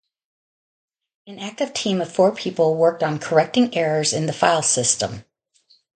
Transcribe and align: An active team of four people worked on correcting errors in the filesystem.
An 1.27 1.37
active 1.37 1.73
team 1.75 2.01
of 2.01 2.11
four 2.11 2.33
people 2.33 2.73
worked 2.75 3.03
on 3.03 3.19
correcting 3.19 3.77
errors 3.77 4.13
in 4.13 4.25
the 4.25 4.33
filesystem. 4.33 5.25